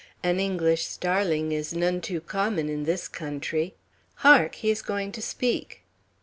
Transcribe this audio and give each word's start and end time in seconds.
"An 0.23 0.39
English 0.39 0.87
starling 0.87 1.51
is 1.51 1.75
none 1.75 2.01
too 2.01 2.21
common 2.21 2.69
in 2.69 2.85
this 2.85 3.07
country. 3.07 3.75
Hark! 4.25 4.55
he 4.55 4.71
is 4.71 4.81
going 4.81 5.11
to 5.11 5.21
speak." 5.21 5.83